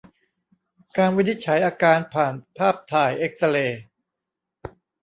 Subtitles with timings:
[0.97, 3.81] การวินิจฉัยอาการผ่านภาพถ่ายเอ็กซ์เรย์